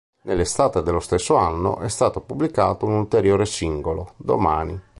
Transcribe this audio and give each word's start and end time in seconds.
Nell'estate 0.23 0.81
dello 0.81 0.99
stesso 0.99 1.35
anno 1.35 1.77
è 1.77 1.87
stato 1.87 2.21
pubblicato 2.21 2.87
un 2.87 2.93
ulteriore 2.95 3.45
singolo, 3.45 4.13
"Domani". 4.15 4.81